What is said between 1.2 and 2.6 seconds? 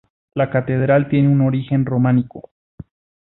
un origen románico.